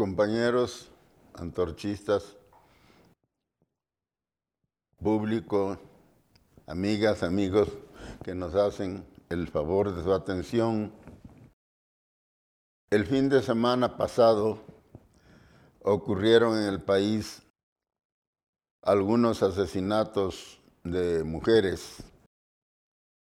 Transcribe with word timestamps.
compañeros 0.00 0.90
antorchistas, 1.34 2.34
público, 4.96 5.76
amigas, 6.66 7.22
amigos 7.22 7.68
que 8.24 8.34
nos 8.34 8.54
hacen 8.54 9.04
el 9.28 9.46
favor 9.48 9.94
de 9.94 10.02
su 10.02 10.14
atención. 10.14 10.90
El 12.88 13.04
fin 13.04 13.28
de 13.28 13.42
semana 13.42 13.98
pasado 13.98 14.62
ocurrieron 15.82 16.56
en 16.56 16.64
el 16.64 16.80
país 16.80 17.42
algunos 18.80 19.42
asesinatos 19.42 20.62
de 20.82 21.24
mujeres 21.24 22.02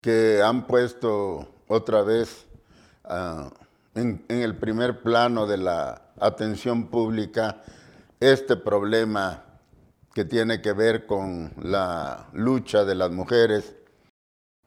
que 0.02 0.42
han 0.42 0.66
puesto 0.66 1.48
otra 1.66 2.02
vez 2.02 2.46
uh, 3.04 3.48
en, 3.98 4.24
en, 4.28 4.42
el 4.42 4.56
primer 4.56 5.02
plano 5.02 5.46
de 5.46 5.58
la 5.58 6.12
atención 6.20 6.88
pública 6.88 7.62
este 8.20 8.56
problema 8.56 9.44
que 10.14 10.24
tiene 10.24 10.60
que 10.60 10.72
ver 10.72 11.06
con 11.06 11.52
la 11.62 12.28
lucha 12.32 12.84
de 12.84 12.94
las 12.94 13.10
mujeres 13.10 13.74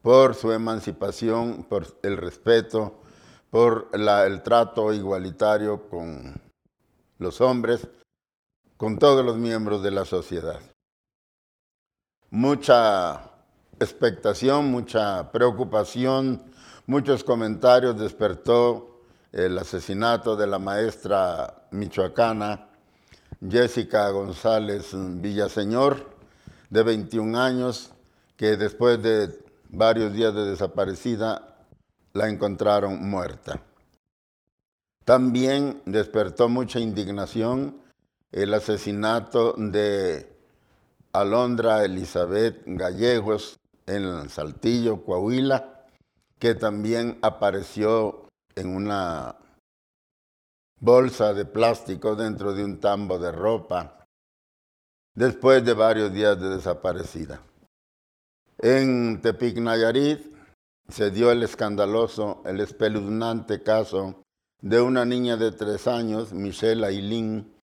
por 0.01 0.33
su 0.35 0.51
emancipación, 0.51 1.63
por 1.63 1.85
el 2.03 2.17
respeto, 2.17 3.01
por 3.49 3.89
el 3.93 4.41
trato 4.41 4.93
igualitario 4.93 5.89
con 5.89 6.33
los 7.19 7.41
hombres, 7.41 7.87
con 8.77 8.97
todos 8.97 9.23
los 9.23 9.37
miembros 9.37 9.83
de 9.83 9.91
la 9.91 10.05
sociedad. 10.05 10.59
Mucha 12.29 13.29
expectación, 13.79 14.71
mucha 14.71 15.31
preocupación, 15.31 16.41
muchos 16.87 17.23
comentarios 17.23 17.99
despertó 17.99 18.90
el 19.31 19.57
asesinato 19.57 20.35
de 20.35 20.47
la 20.47 20.59
maestra 20.59 21.67
michoacana 21.71 22.67
Jessica 23.49 24.09
González 24.09 24.91
Villaseñor, 24.93 26.11
de 26.69 26.83
21 26.83 27.39
años, 27.39 27.91
que 28.35 28.55
después 28.57 29.01
de 29.01 29.39
varios 29.69 30.13
días 30.13 30.33
de 30.33 30.45
desaparecida 30.45 31.57
la 32.13 32.29
encontraron 32.29 33.09
muerta. 33.09 33.61
También 35.05 35.81
despertó 35.85 36.49
mucha 36.49 36.79
indignación 36.79 37.81
el 38.31 38.53
asesinato 38.53 39.55
de 39.57 40.31
Alondra 41.13 41.83
Elizabeth 41.83 42.61
Gallegos 42.65 43.59
en 43.87 44.29
Saltillo, 44.29 45.03
Coahuila, 45.03 45.83
que 46.39 46.55
también 46.55 47.17
apareció 47.21 48.27
en 48.55 48.75
una 48.75 49.35
bolsa 50.79 51.33
de 51.33 51.45
plástico 51.45 52.15
dentro 52.15 52.53
de 52.53 52.63
un 52.63 52.79
tambo 52.79 53.19
de 53.19 53.31
ropa 53.31 54.05
después 55.13 55.63
de 55.63 55.73
varios 55.73 56.11
días 56.11 56.39
de 56.39 56.49
desaparecida. 56.49 57.41
En 58.57 59.21
Tepic, 59.21 59.57
Nayarit, 59.57 60.31
se 60.89 61.11
dio 61.11 61.31
el 61.31 61.43
escandaloso, 61.43 62.41
el 62.45 62.59
espeluznante 62.59 63.63
caso 63.63 64.23
de 64.61 64.81
una 64.81 65.05
niña 65.05 65.37
de 65.37 65.51
tres 65.51 65.87
años, 65.87 66.33
Michelle 66.33 66.85
Ailín, 66.85 67.55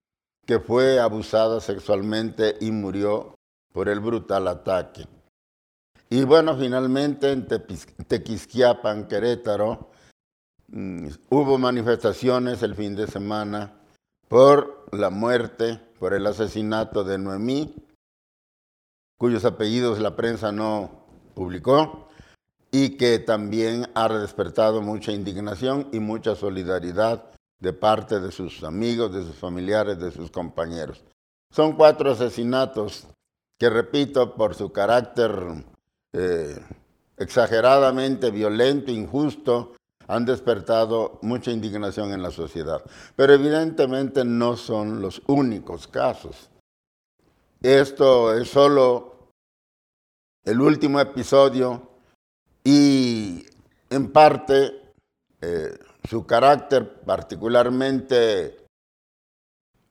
que 0.46 0.58
fue 0.58 0.98
abusada 0.98 1.60
sexualmente 1.60 2.56
y 2.60 2.70
murió 2.70 3.34
por 3.72 3.88
el 3.88 4.00
brutal 4.00 4.48
ataque. 4.48 5.06
Y 6.10 6.24
bueno, 6.24 6.56
finalmente 6.56 7.30
en 7.30 7.46
Tequisquiapan, 7.46 9.06
Querétaro, 9.06 9.87
hubo 10.70 11.58
manifestaciones 11.58 12.62
el 12.62 12.74
fin 12.74 12.94
de 12.94 13.06
semana 13.06 13.74
por 14.28 14.86
la 14.92 15.10
muerte, 15.10 15.80
por 15.98 16.14
el 16.14 16.26
asesinato 16.26 17.04
de 17.04 17.18
Noemí, 17.18 17.74
cuyos 19.16 19.44
apellidos 19.44 19.98
la 19.98 20.14
prensa 20.16 20.52
no 20.52 21.06
publicó, 21.34 22.08
y 22.70 22.96
que 22.96 23.18
también 23.18 23.86
ha 23.94 24.08
despertado 24.08 24.82
mucha 24.82 25.12
indignación 25.12 25.88
y 25.92 26.00
mucha 26.00 26.34
solidaridad 26.34 27.30
de 27.60 27.72
parte 27.72 28.20
de 28.20 28.30
sus 28.30 28.62
amigos, 28.62 29.12
de 29.12 29.22
sus 29.22 29.36
familiares, 29.36 29.98
de 29.98 30.10
sus 30.10 30.30
compañeros. 30.30 31.02
Son 31.50 31.72
cuatro 31.72 32.12
asesinatos 32.12 33.06
que, 33.58 33.70
repito, 33.70 34.34
por 34.34 34.54
su 34.54 34.70
carácter 34.70 35.64
eh, 36.12 36.60
exageradamente 37.16 38.30
violento, 38.30 38.92
injusto, 38.92 39.74
han 40.08 40.24
despertado 40.24 41.18
mucha 41.22 41.50
indignación 41.50 42.12
en 42.12 42.22
la 42.22 42.30
sociedad. 42.30 42.82
Pero 43.14 43.34
evidentemente 43.34 44.24
no 44.24 44.56
son 44.56 45.00
los 45.00 45.22
únicos 45.26 45.86
casos. 45.86 46.50
Esto 47.60 48.34
es 48.34 48.48
solo 48.48 49.30
el 50.44 50.60
último 50.60 50.98
episodio 50.98 51.90
y 52.64 53.44
en 53.90 54.10
parte 54.10 54.94
eh, 55.40 55.78
su 56.08 56.26
carácter 56.26 57.00
particularmente 57.02 58.64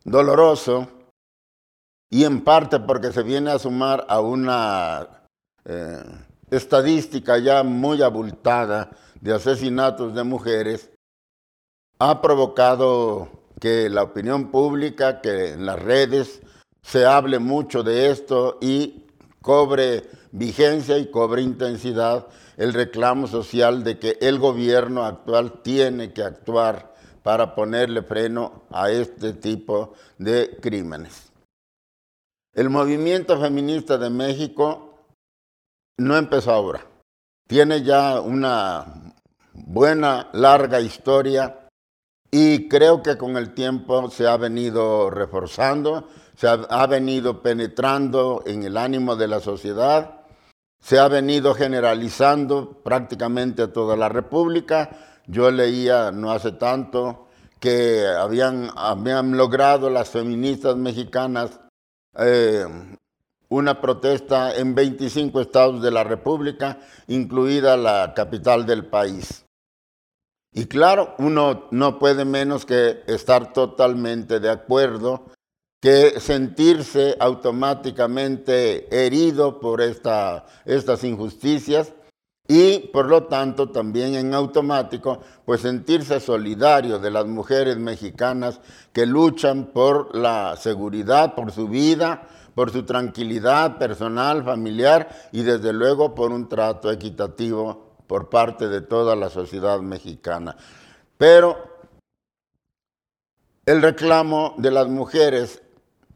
doloroso 0.03 0.87
y 2.09 2.23
en 2.23 2.43
parte 2.43 2.79
porque 2.79 3.11
se 3.11 3.21
viene 3.21 3.51
a 3.51 3.59
sumar 3.59 4.05
a 4.09 4.19
una 4.21 5.27
eh, 5.65 6.03
estadística 6.49 7.37
ya 7.37 7.61
muy 7.63 8.01
abultada 8.01 8.89
de 9.21 9.33
asesinatos 9.33 10.13
de 10.13 10.23
mujeres, 10.23 10.89
ha 11.99 12.21
provocado 12.21 13.29
que 13.59 13.89
la 13.89 14.03
opinión 14.03 14.51
pública, 14.51 15.21
que 15.21 15.53
en 15.53 15.65
las 15.65 15.81
redes 15.81 16.41
se 16.81 17.05
hable 17.05 17.39
mucho 17.39 17.83
de 17.83 18.11
esto 18.11 18.57
y 18.61 19.05
cobre 19.41 20.03
vigencia 20.31 20.97
y 20.97 21.09
cobre 21.09 21.41
intensidad 21.41 22.27
el 22.57 22.73
reclamo 22.73 23.27
social 23.27 23.83
de 23.83 23.99
que 23.99 24.17
el 24.21 24.39
gobierno 24.39 25.03
actual 25.03 25.61
tiene 25.61 26.13
que 26.13 26.23
actuar 26.23 26.93
para 27.23 27.55
ponerle 27.55 28.03
freno 28.03 28.63
a 28.71 28.89
este 28.89 29.33
tipo 29.33 29.93
de 30.17 30.57
crímenes. 30.61 31.31
El 32.53 32.69
movimiento 32.69 33.39
feminista 33.39 33.97
de 33.97 34.09
México 34.09 35.05
no 35.97 36.17
empezó 36.17 36.51
ahora. 36.51 36.85
Tiene 37.47 37.81
ya 37.81 38.19
una 38.21 39.13
buena, 39.53 40.29
larga 40.33 40.79
historia 40.79 41.67
y 42.29 42.67
creo 42.67 43.01
que 43.01 43.17
con 43.17 43.37
el 43.37 43.53
tiempo 43.53 44.09
se 44.11 44.27
ha 44.27 44.37
venido 44.37 45.09
reforzando, 45.09 46.09
se 46.35 46.47
ha, 46.47 46.85
venido 46.87 47.41
penetrando 47.41 48.43
en 48.45 48.63
el 48.63 48.77
ánimo 48.77 49.15
de 49.15 49.27
la 49.27 49.39
sociedad 49.39 50.17
se 50.79 50.99
ha 50.99 51.07
venido 51.07 51.53
generalizando 51.53 52.81
prácticamente 52.83 53.63
a 53.63 53.73
toda 53.73 53.95
la 53.95 54.09
República. 54.09 54.89
Yo 55.25 55.51
leía 55.51 56.11
no 56.11 56.31
hace 56.31 56.53
tanto 56.53 57.27
que 57.59 58.05
habían, 58.07 58.71
logrado 59.35 59.89
las 59.89 60.09
feministas 60.09 60.75
mexicanas 60.75 61.59
eh, 62.19 62.65
una 63.49 63.81
protesta 63.81 64.55
en 64.55 64.75
25 64.75 65.41
estados 65.41 65.81
de 65.81 65.91
la 65.91 66.03
República, 66.03 66.79
incluida 67.07 67.77
la 67.77 68.13
capital 68.15 68.65
del 68.65 68.85
país. 68.85 69.45
Y 70.53 70.65
claro, 70.65 71.15
uno 71.19 71.67
no 71.71 71.99
puede 71.99 72.25
menos 72.25 72.65
que 72.65 73.03
estar 73.07 73.53
totalmente 73.53 74.39
de 74.39 74.49
acuerdo 74.49 75.25
que 75.79 76.19
sentirse 76.19 77.15
automáticamente 77.19 79.05
herido 79.05 79.59
por 79.59 79.81
esta, 79.81 80.45
estas 80.65 81.03
injusticias 81.03 81.93
y 82.47 82.79
por 82.79 83.07
lo 83.07 83.25
tanto 83.25 83.69
también 83.69 84.15
en 84.15 84.33
automático 84.33 85.19
pues 85.45 85.61
sentirse 85.61 86.19
solidario 86.19 86.97
de 86.97 87.11
las 87.11 87.27
mujeres 87.27 87.77
mexicanas 87.77 88.59
que 88.93 89.05
luchan 89.05 89.67
por 89.67 90.15
la 90.15 90.55
seguridad, 90.55 91.35
por 91.35 91.51
su 91.51 91.67
vida, 91.67 92.27
por 92.57 92.71
su 92.71 92.81
tranquilidad 92.81 93.77
personal, 93.77 94.43
familiar 94.43 95.29
y 95.31 95.43
desde 95.43 95.71
luego 95.73 96.15
por 96.15 96.31
un 96.31 96.49
trato 96.49 96.91
equitativo 96.91 97.93
por 98.07 98.29
parte 98.29 98.67
de 98.67 98.81
toda 98.81 99.15
la 99.15 99.29
sociedad 99.29 99.79
mexicana. 99.79 100.57
Pero 101.19 101.55
el 103.63 103.79
reclamo 103.79 104.55
de 104.57 104.71
las 104.71 104.87
mujeres 104.87 105.61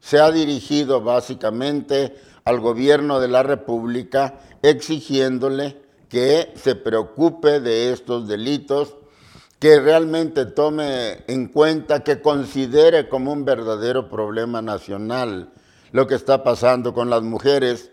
se 0.00 0.18
ha 0.18 0.32
dirigido 0.32 1.00
básicamente 1.00 2.16
al 2.44 2.58
gobierno 2.58 3.20
de 3.20 3.28
la 3.28 3.44
República 3.44 4.40
exigiéndole 4.62 5.80
que 6.08 6.52
se 6.56 6.74
preocupe 6.74 7.60
de 7.60 7.92
estos 7.92 8.26
delitos, 8.26 8.96
que 9.60 9.78
realmente 9.78 10.46
tome 10.46 11.22
en 11.28 11.46
cuenta, 11.46 12.02
que 12.02 12.20
considere 12.20 13.08
como 13.08 13.30
un 13.30 13.44
verdadero 13.44 14.08
problema 14.08 14.60
nacional 14.60 15.52
lo 15.92 16.06
que 16.06 16.14
está 16.14 16.42
pasando 16.42 16.92
con 16.92 17.08
las 17.08 17.22
mujeres 17.22 17.90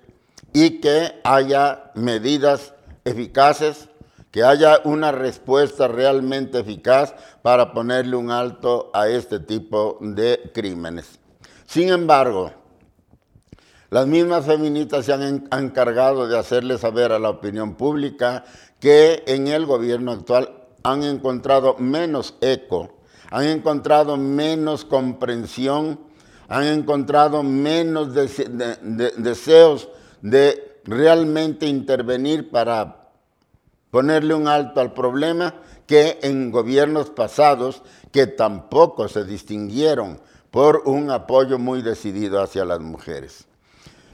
y 0.54 0.82
que 0.82 1.20
haya 1.24 1.92
medidas 1.94 2.74
eficaces 3.06 3.90
que 4.32 4.44
haya 4.44 4.82
una 4.84 5.12
respuesta 5.12 5.88
realmente 5.88 6.60
eficaz 6.60 7.16
para 7.42 7.74
ponerle 7.74 8.16
un 8.16 8.30
alto 8.30 8.92
a 8.94 9.08
este 9.08 9.40
tipo 9.40 9.98
de 10.02 10.52
crímenes. 10.54 11.20
Sin 11.66 11.90
embargo, 11.90 12.52
las 13.90 14.06
mismas 14.06 14.46
feministas 14.46 15.06
se 15.06 15.14
han 15.14 15.48
encargado 15.52 16.28
de 16.28 16.38
hacerle 16.38 16.78
saber 16.78 17.12
a 17.12 17.20
la 17.20 17.30
opinión 17.30 17.76
pública 17.76 18.44
que 18.80 19.24
en 19.26 19.48
el 19.48 19.66
gobierno 19.66 20.12
actual 20.12 20.68
han 20.84 21.04
encontrado 21.04 21.76
menos 21.80 22.36
eco, 22.42 23.00
han 23.32 23.46
encontrado 23.46 24.16
menos 24.16 24.86
comprensión, 24.86 26.00
han 26.50 26.64
encontrado 26.66 27.44
menos 27.44 28.14
deseos 28.14 29.88
de 30.22 30.82
realmente 30.84 31.68
intervenir 31.68 32.50
para 32.50 33.12
ponerle 33.92 34.34
un 34.34 34.48
alto 34.48 34.82
al 34.82 34.94
problema 34.94 35.56
que 35.86 36.20
en 36.22 36.52
gobiernos 36.52 37.12
pasados 37.12 37.84
que 38.12 38.28
tampoco 38.28 39.08
se 39.08 39.24
distinguieron 39.24 40.20
por 40.52 40.84
un 40.86 41.12
apoyo 41.12 41.60
muy 41.60 41.82
decidido 41.84 42.42
hacia 42.42 42.66
las 42.66 42.80
mujeres. 42.80 43.46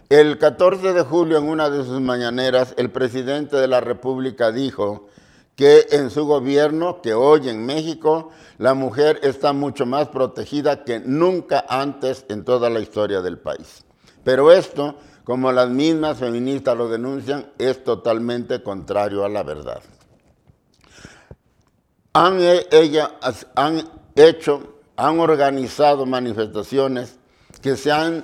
El 0.10 0.38
14 0.38 0.94
de 0.94 1.02
julio, 1.02 1.38
en 1.38 1.50
una 1.50 1.70
de 1.70 1.84
sus 1.84 2.00
mañaneras, 2.00 2.74
el 2.78 2.92
presidente 2.92 3.56
de 3.56 3.68
la 3.68 3.82
República 3.82 4.52
dijo 4.52 5.08
que 5.56 5.88
en 5.92 6.10
su 6.10 6.26
gobierno, 6.26 7.02
que 7.02 7.14
hoy 7.14 7.50
en 7.50 7.66
México, 7.66 8.32
la 8.58 8.74
mujer 8.74 9.20
está 9.24 9.54
mucho 9.54 9.86
más 9.86 10.10
protegida 10.10 10.84
que 10.84 11.00
nunca 11.00 11.66
antes 11.70 12.26
en 12.28 12.44
toda 12.44 12.70
la 12.70 12.82
historia 12.82 13.22
del 13.22 13.40
país. 13.40 13.84
Pero 14.24 14.52
esto, 14.52 14.96
como 15.24 15.52
las 15.52 15.70
mismas 15.70 16.18
feministas 16.18 16.78
lo 16.78 16.90
denuncian, 16.90 17.52
es 17.58 17.84
totalmente 17.84 18.62
contrario 18.62 19.24
a 19.24 19.30
la 19.30 19.44
verdad. 19.44 19.82
Han, 22.14 22.40
ella, 22.72 23.12
han 23.56 23.84
hecho, 24.16 24.80
han 24.96 25.20
organizado 25.20 26.06
manifestaciones 26.06 27.18
que 27.62 27.76
se 27.78 27.92
han 27.92 28.24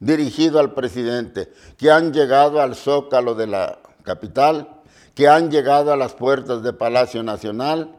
dirigido 0.00 0.60
al 0.60 0.74
presidente, 0.74 1.52
que 1.78 1.90
han 1.90 2.12
llegado 2.12 2.60
al 2.60 2.74
zócalo 2.74 3.34
de 3.34 3.46
la 3.46 3.78
capital, 4.02 4.68
que 5.14 5.28
han 5.28 5.50
llegado 5.50 5.92
a 5.92 5.96
las 5.96 6.14
puertas 6.14 6.62
de 6.62 6.72
Palacio 6.72 7.22
Nacional 7.22 7.96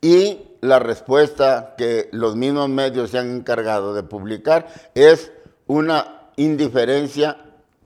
y 0.00 0.38
la 0.60 0.78
respuesta 0.78 1.74
que 1.76 2.08
los 2.12 2.36
mismos 2.36 2.68
medios 2.68 3.10
se 3.10 3.18
han 3.18 3.30
encargado 3.30 3.94
de 3.94 4.02
publicar 4.02 4.68
es 4.94 5.32
una 5.66 6.30
indiferencia 6.36 7.36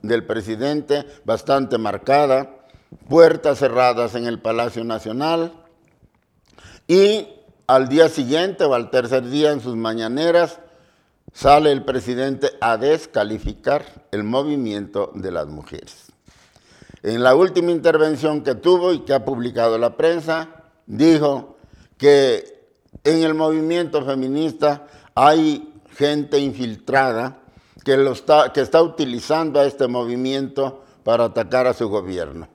del 0.03 0.25
presidente 0.25 1.07
bastante 1.25 1.79
marcada, 1.79 2.57
puertas 3.09 3.59
cerradas 3.59 4.15
en 4.15 4.27
el 4.27 4.41
Palacio 4.41 4.85
Nacional 4.85 5.53
y 6.87 7.29
al 7.67 7.89
día 7.89 8.09
siguiente 8.09 8.65
o 8.65 8.75
al 8.75 8.91
tercer 8.91 9.29
día 9.29 9.53
en 9.53 9.61
sus 9.61 9.77
mañaneras 9.77 10.61
sale 11.33 11.73
el 11.73 11.85
presidente 11.85 12.51
a 12.61 12.77
descalificar 12.77 13.85
el 14.11 14.25
movimiento 14.25 15.11
de 15.15 15.31
las 15.31 15.47
mujeres. 15.47 16.12
En 17.03 17.23
la 17.23 17.35
última 17.35 17.73
intervención 17.73 18.43
que 18.43 18.55
tuvo 18.55 18.93
y 18.93 19.01
que 19.01 19.13
ha 19.13 19.25
publicado 19.25 19.77
la 19.77 19.97
prensa, 19.97 20.49
dijo 20.87 21.57
que 21.99 22.63
en 23.03 23.23
el 23.23 23.35
movimiento 23.35 24.05
feminista 24.05 24.87
hay 25.15 25.73
gente 25.97 26.39
infiltrada 26.39 27.39
que, 27.85 27.95
está, 28.11 28.53
está 28.55 28.83
utilizando 28.83 29.59
a 29.59 29.65
este 29.65 29.89
movimiento 29.89 30.85
para 31.03 31.25
atacar 31.25 31.67
a 31.67 31.75
su 31.75 31.89
gobierno. 31.89 32.49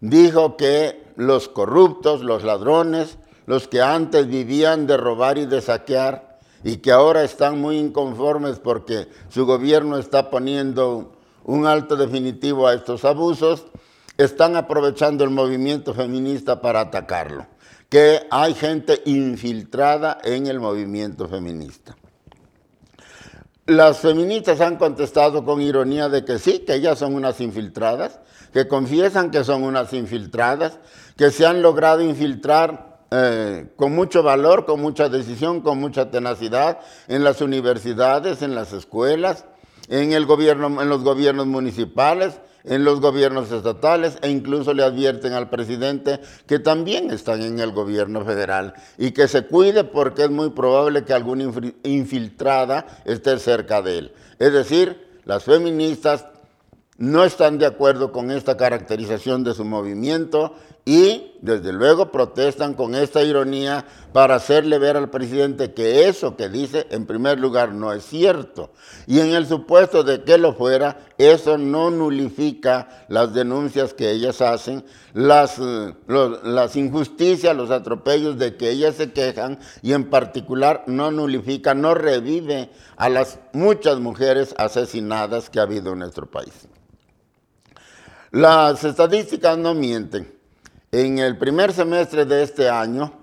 Dijo 0.00 0.56
que 0.56 1.04
los 1.16 1.48
corruptos, 1.48 2.22
los 2.22 2.42
ladrones, 2.44 3.18
los 3.46 3.68
que 3.68 3.82
antes 3.82 4.26
vivían 4.26 4.86
de 4.86 4.96
robar 4.96 5.36
y 5.36 5.46
de 5.46 5.60
saquear 5.60 6.38
y 6.64 6.78
que 6.78 6.92
ahora 6.92 7.24
están 7.24 7.60
muy 7.60 7.76
inconformes 7.78 8.58
porque 8.58 9.08
su 9.28 9.44
gobierno 9.44 9.98
está 9.98 10.30
poniendo 10.30 11.12
un 11.44 11.66
alto 11.66 11.96
definitivo 11.96 12.66
a 12.66 12.74
estos 12.74 13.04
abusos, 13.04 13.66
están 14.18 14.56
aprovechando 14.56 15.24
el 15.24 15.30
movimiento 15.30 15.94
feminista 15.94 16.60
para 16.60 16.80
atacarlo, 16.80 17.46
que 17.88 18.20
hay 18.30 18.54
gente 18.54 19.02
infiltrada 19.04 20.18
en 20.22 20.46
el 20.46 20.60
movimiento 20.60 21.28
feminista. 21.28 21.96
Las 23.66 23.98
feministas 23.98 24.60
han 24.60 24.76
contestado 24.76 25.44
con 25.44 25.60
ironía 25.60 26.08
de 26.08 26.24
que 26.24 26.38
sí, 26.38 26.60
que 26.60 26.74
ellas 26.74 26.98
son 26.98 27.14
unas 27.14 27.40
infiltradas, 27.40 28.18
que 28.52 28.66
confiesan 28.66 29.30
que 29.30 29.44
son 29.44 29.62
unas 29.62 29.92
infiltradas, 29.92 30.78
que 31.16 31.30
se 31.30 31.46
han 31.46 31.62
logrado 31.62 32.02
infiltrar 32.02 32.98
eh, 33.10 33.68
con 33.76 33.94
mucho 33.94 34.22
valor, 34.22 34.64
con 34.64 34.80
mucha 34.80 35.08
decisión, 35.08 35.60
con 35.60 35.78
mucha 35.78 36.10
tenacidad 36.10 36.80
en 37.08 37.24
las 37.24 37.40
universidades, 37.40 38.42
en 38.42 38.54
las 38.54 38.72
escuelas, 38.72 39.44
en, 39.88 40.12
el 40.12 40.26
gobierno, 40.26 40.80
en 40.82 40.88
los 40.88 41.04
gobiernos 41.04 41.46
municipales, 41.46 42.40
en 42.64 42.84
los 42.84 43.00
gobiernos 43.00 43.50
estatales 43.50 44.18
e 44.22 44.30
incluso 44.30 44.74
le 44.74 44.82
advierten 44.82 45.32
al 45.32 45.50
presidente 45.50 46.20
que 46.46 46.58
también 46.58 47.10
están 47.10 47.42
en 47.42 47.58
el 47.58 47.72
gobierno 47.72 48.24
federal 48.24 48.74
y 48.98 49.12
que 49.12 49.28
se 49.28 49.46
cuide 49.46 49.84
porque 49.84 50.24
es 50.24 50.30
muy 50.30 50.50
probable 50.50 51.04
que 51.04 51.12
alguna 51.12 51.44
infiltrada 51.82 52.86
esté 53.04 53.38
cerca 53.38 53.82
de 53.82 53.98
él. 53.98 54.12
Es 54.38 54.52
decir, 54.52 55.20
las 55.24 55.44
feministas 55.44 56.26
no 56.98 57.24
están 57.24 57.58
de 57.58 57.66
acuerdo 57.66 58.12
con 58.12 58.30
esta 58.30 58.56
caracterización 58.56 59.44
de 59.44 59.54
su 59.54 59.64
movimiento 59.64 60.54
y 60.84 61.36
desde 61.40 61.72
luego 61.72 62.10
protestan 62.10 62.74
con 62.74 62.96
esta 62.96 63.22
ironía 63.22 63.84
para 64.12 64.34
hacerle 64.34 64.78
ver 64.78 64.96
al 64.96 65.10
presidente 65.10 65.72
que 65.72 66.08
eso 66.08 66.36
que 66.36 66.48
dice 66.48 66.88
en 66.90 67.06
primer 67.06 67.38
lugar 67.38 67.72
no 67.72 67.92
es 67.92 68.04
cierto. 68.04 68.70
Y 69.06 69.20
en 69.20 69.32
el 69.32 69.46
supuesto 69.46 70.02
de 70.02 70.24
que 70.24 70.38
lo 70.38 70.54
fuera, 70.54 70.98
eso 71.18 71.56
no 71.56 71.90
nulifica 71.90 73.06
las 73.08 73.32
denuncias 73.32 73.94
que 73.94 74.10
ellas 74.10 74.40
hacen, 74.40 74.84
las, 75.14 75.60
eh, 75.60 75.94
injusticias, 76.74 77.56
los 77.56 77.70
atropellos 77.70 78.36
de 78.36 78.56
que 78.56 78.70
ellas 78.70 78.96
se 78.96 79.12
quejan 79.12 79.60
y 79.82 79.92
en 79.92 80.10
particular 80.10 80.82
no 80.88 81.12
nulifica, 81.12 81.74
no 81.74 81.94
revive 81.94 82.70
a 82.96 83.08
las 83.08 83.38
muchas 83.52 84.00
mujeres 84.00 84.52
asesinadas 84.58 85.48
que 85.48 85.60
ha 85.60 85.62
habido 85.62 85.92
en 85.92 86.00
nuestro 86.00 86.28
país. 86.28 86.66
Las 88.32 88.82
estadísticas 88.82 89.56
no 89.58 89.74
mienten. 89.74 90.41
En 90.94 91.18
el 91.18 91.38
primer 91.38 91.72
semestre 91.72 92.26
de 92.26 92.42
este 92.42 92.68
año, 92.68 93.14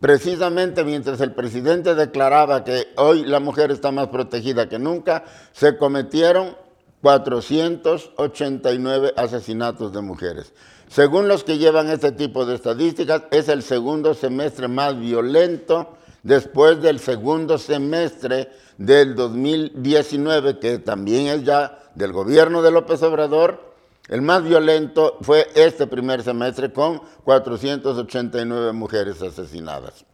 precisamente 0.00 0.82
mientras 0.82 1.20
el 1.20 1.30
presidente 1.30 1.94
declaraba 1.94 2.64
que 2.64 2.88
hoy 2.96 3.24
la 3.24 3.38
mujer 3.38 3.70
está 3.70 3.92
más 3.92 4.08
protegida 4.08 4.68
que 4.68 4.80
nunca, 4.80 5.22
se 5.52 5.78
cometieron 5.78 6.56
489 7.02 9.14
asesinatos 9.16 9.92
de 9.92 10.00
mujeres. 10.00 10.52
Según 10.88 11.28
los 11.28 11.44
que 11.44 11.58
llevan 11.58 11.90
este 11.90 12.10
tipo 12.10 12.44
de 12.44 12.56
estadísticas, 12.56 13.22
es 13.30 13.48
el 13.48 13.62
segundo 13.62 14.12
semestre 14.12 14.66
más 14.66 14.98
violento 14.98 15.90
después 16.24 16.82
del 16.82 16.98
segundo 16.98 17.56
semestre 17.58 18.50
del 18.78 19.14
2019, 19.14 20.58
que 20.58 20.80
también 20.80 21.28
es 21.28 21.44
ya 21.44 21.78
del 21.94 22.12
gobierno 22.12 22.62
de 22.62 22.72
López 22.72 23.00
Obrador, 23.04 23.75
el 24.08 24.22
más 24.22 24.44
violento 24.44 25.18
fue 25.20 25.48
este 25.54 25.86
primer 25.86 26.22
semestre 26.22 26.72
con 26.72 27.00
489 27.24 28.72
mujeres 28.72 29.20
asesinadas. 29.20 30.04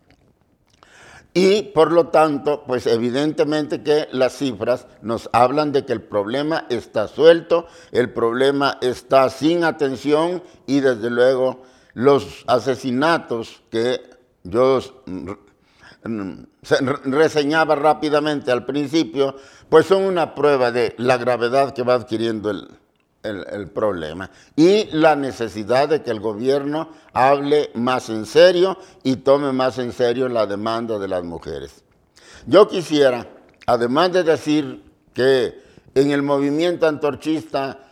Y 1.34 1.62
por 1.62 1.92
lo 1.92 2.08
tanto, 2.08 2.64
pues 2.66 2.87
evidentemente 2.87 3.82
que 3.82 4.06
las 4.12 4.34
cifras 4.37 4.87
nos 5.00 5.30
hablan 5.32 5.72
de 5.72 5.87
que 5.87 5.94
el 5.94 6.02
problema 6.02 6.66
está 6.68 7.08
suelto, 7.08 7.66
el 7.90 8.12
problema 8.12 8.78
está 8.82 9.30
sin 9.30 9.64
atención 9.64 10.42
y 10.66 10.80
desde 10.80 11.08
luego 11.08 11.62
los 11.94 12.44
asesinatos 12.46 13.62
que 13.70 14.00
yo 14.42 14.80
reseñaba 17.04 17.76
rápidamente 17.76 18.52
al 18.52 18.66
principio, 18.66 19.37
pues 19.70 19.87
son 19.87 20.02
una 20.02 20.34
prueba 20.34 20.70
de 20.70 20.94
la 20.99 21.16
gravedad 21.16 21.72
que 21.72 21.82
va 21.82 21.94
adquiriendo 21.94 22.50
el, 22.50 22.68
el, 23.23 23.71
problema 23.71 24.31
y 24.57 24.85
la 24.93 25.17
necesidad 25.17 25.88
de 25.88 26.02
que 26.02 26.11
el 26.11 26.21
gobierno 26.21 26.91
hable 27.12 27.71
más 27.75 28.09
en 28.09 28.26
serio 28.26 28.79
y 29.02 29.17
tome 29.17 29.52
más 29.52 29.79
en 29.79 29.93
serio 29.93 30.29
la 30.29 30.47
demanda 30.47 30.99
de 30.99 31.09
las 31.09 31.23
mujeres. 31.25 31.85
Yo 32.47 32.69
quisiera, 32.69 33.29
además 33.67 34.12
de 34.12 34.25
decir 34.25 34.83
que 35.14 35.61
en 35.95 36.11
el 36.11 36.23
movimiento 36.23 36.87
antorchista 36.87 37.87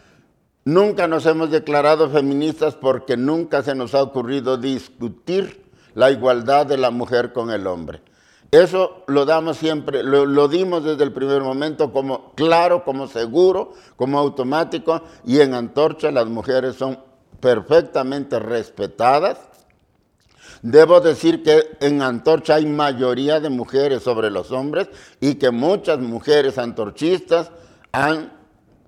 nunca 0.64 1.06
nos 1.06 1.26
hemos 1.26 1.50
declarado 1.50 2.10
feministas 2.10 2.74
porque 2.74 3.16
nunca 3.16 3.62
se 3.62 3.74
nos 3.74 3.94
ha 3.94 4.02
ocurrido 4.02 4.56
discutir 4.56 5.64
la 5.94 6.10
igualdad 6.10 6.66
de 6.66 6.78
la 6.78 6.90
mujer 6.90 7.32
con 7.32 7.50
el 7.50 7.66
hombre. 7.66 8.02
Eso 8.50 9.04
lo 9.06 9.24
damos 9.24 9.58
siempre, 9.58 10.02
lo, 10.02 10.48
dimos 10.48 10.82
desde 10.82 11.04
el 11.04 11.12
primer 11.12 11.40
momento 11.42 11.92
como 11.92 12.32
claro, 12.34 12.84
como 12.84 13.06
seguro, 13.06 13.74
como 13.94 14.18
automático 14.18 15.02
y 15.24 15.40
en 15.40 15.54
Antorcha 15.54 16.10
las 16.10 16.26
mujeres 16.26 16.74
son 16.74 16.98
perfectamente 17.38 18.40
respetadas. 18.40 19.38
Debo 20.62 21.00
decir 21.00 21.44
que 21.44 21.76
en 21.80 22.02
Antorcha 22.02 22.56
hay 22.56 22.66
mayoría 22.66 23.38
de 23.38 23.50
mujeres 23.50 24.02
sobre 24.02 24.30
los 24.30 24.50
hombres 24.50 24.88
y 25.20 25.36
que 25.36 25.52
muchas 25.52 26.00
mujeres 26.00 26.58
antorchistas 26.58 27.52
han 27.92 28.32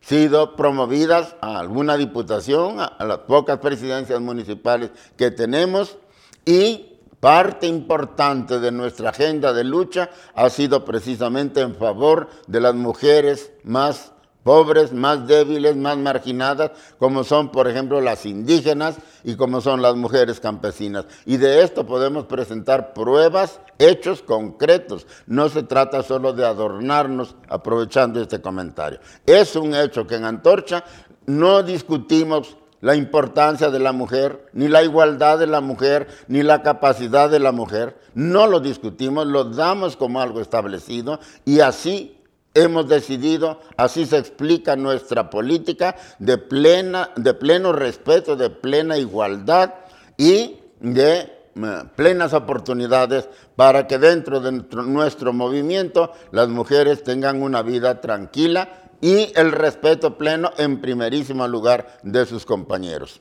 sido 0.00 0.56
promovidas 0.56 1.36
a 1.40 1.60
alguna 1.60 1.96
diputación, 1.96 2.80
a, 2.80 2.96
las 3.04 3.18
pocas 3.18 3.58
presidencias 3.58 4.20
municipales 4.20 4.90
que 5.16 5.30
tenemos 5.30 5.96
y 6.44 6.91
parte 7.22 7.68
importante 7.68 8.58
de 8.58 8.72
nuestra 8.72 9.10
agenda 9.10 9.52
de 9.52 9.62
lucha 9.62 10.10
ha 10.34 10.50
sido 10.50 10.84
precisamente 10.84 11.60
en 11.60 11.76
favor 11.76 12.28
de 12.48 12.60
las 12.60 12.74
mujeres 12.74 13.52
más 13.62 14.10
pobres, 14.42 14.92
más 14.92 15.28
débiles, 15.28 15.76
más 15.76 15.96
marginadas, 15.96 16.72
como 16.98 17.22
son, 17.22 17.52
por 17.52 17.68
ejemplo, 17.68 18.00
las 18.00 18.26
indígenas 18.26 18.96
y 19.22 19.36
como 19.36 19.60
son 19.60 19.82
las 19.82 19.94
mujeres 19.94 20.40
campesinas. 20.40 21.04
Y 21.24 21.36
de 21.36 21.62
esto 21.62 21.86
podemos 21.86 22.24
presentar 22.24 22.92
pruebas, 22.92 23.60
hechos 23.78 24.20
concretos. 24.20 25.06
No 25.28 25.48
se 25.48 25.62
trata 25.62 26.02
solo 26.02 26.32
de 26.32 26.44
adornarnos 26.44 27.36
aprovechando 27.48 28.20
este 28.20 28.40
comentario. 28.40 28.98
Es 29.24 29.54
un 29.54 29.76
hecho 29.76 30.08
que 30.08 30.16
en 30.16 30.24
Antorcha 30.24 30.82
no 31.26 31.62
discutimos 31.62 32.56
la 32.82 32.96
importancia 32.96 33.70
de 33.70 33.78
la 33.78 33.92
mujer, 33.92 34.48
ni 34.52 34.68
la 34.68 34.82
igualdad 34.82 35.38
de 35.38 35.46
la 35.46 35.60
mujer, 35.60 36.08
ni 36.26 36.42
la 36.42 36.62
capacidad 36.62 37.30
de 37.30 37.38
la 37.38 37.52
mujer. 37.52 37.96
No 38.14 38.46
lo 38.46 38.60
discutimos, 38.60 39.26
lo 39.26 39.44
damos 39.44 39.96
como 39.96 40.20
algo 40.20 40.40
establecido 40.40 41.20
y 41.44 41.60
así 41.60 42.18
hemos 42.54 42.88
decidido, 42.88 43.60
así 43.76 44.04
se 44.04 44.18
explica 44.18 44.76
nuestra 44.76 45.30
política 45.30 45.96
de, 46.18 46.38
plena, 46.38 47.10
de 47.16 47.34
pleno 47.34 47.72
respeto, 47.72 48.36
de 48.36 48.50
plena 48.50 48.98
igualdad 48.98 49.74
y 50.18 50.58
de 50.80 51.18
eh, 51.54 51.82
plenas 51.94 52.32
oportunidades 52.34 53.28
para 53.54 53.86
que 53.86 53.98
dentro 53.98 54.40
de 54.40 54.52
nuestro 54.84 55.32
movimiento 55.32 56.12
las 56.32 56.48
mujeres 56.48 57.04
tengan 57.04 57.42
una 57.42 57.62
vida 57.62 58.00
tranquila 58.00 58.81
y 59.02 59.30
el 59.38 59.52
respeto 59.52 60.16
pleno 60.16 60.52
en 60.56 60.80
primerísimo 60.80 61.46
lugar 61.46 61.98
de 62.02 62.24
sus 62.24 62.46
compañeros. 62.46 63.20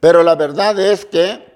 Pero 0.00 0.22
la 0.22 0.34
verdad 0.34 0.78
es 0.78 1.06
que 1.06 1.48